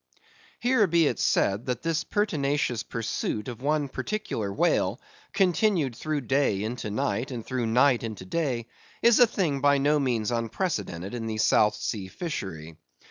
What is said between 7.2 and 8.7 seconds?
and through night into day,